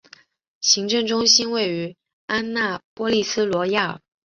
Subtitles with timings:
[0.61, 1.95] 行政中心位于
[2.25, 4.01] 安纳波利斯罗亚尔。